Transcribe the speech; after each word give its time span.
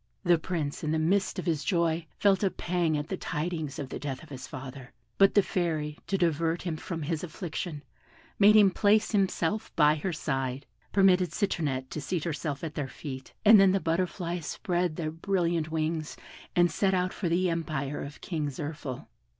The 0.23 0.39
Prince 0.39 0.83
in 0.83 0.89
the 0.91 0.97
midst 0.97 1.37
of 1.37 1.45
his 1.45 1.63
joy 1.63 2.07
felt 2.17 2.41
a 2.43 2.49
pang 2.49 2.97
at 2.97 3.09
the 3.09 3.17
tidings 3.17 3.77
of 3.77 3.89
the 3.89 3.99
death 3.99 4.23
of 4.23 4.29
his 4.29 4.47
father; 4.47 4.93
but 5.19 5.35
the 5.35 5.43
Fairy 5.43 5.99
to 6.07 6.17
divert 6.17 6.63
him 6.63 6.75
from 6.75 7.03
his 7.03 7.23
affliction, 7.23 7.83
made 8.39 8.55
him 8.55 8.71
place 8.71 9.11
himself 9.11 9.71
by 9.75 9.93
her 9.97 10.11
side, 10.11 10.65
permitted 10.91 11.29
Citronette 11.33 11.91
to 11.91 12.01
seat 12.01 12.23
herself 12.23 12.63
at 12.63 12.73
their 12.73 12.87
feet, 12.89 13.35
and 13.45 13.59
then 13.59 13.73
the 13.73 13.79
butterflies 13.79 14.47
spread 14.47 14.95
their 14.95 15.11
brilliant 15.11 15.69
wings, 15.69 16.17
and 16.55 16.71
set 16.71 16.95
out 16.95 17.13
for 17.13 17.29
the 17.29 17.51
empire 17.51 18.01
of 18.03 18.21
King 18.21 18.47
Zirphil. 18.49 19.05